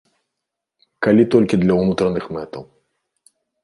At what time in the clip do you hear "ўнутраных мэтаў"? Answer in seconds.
1.83-2.63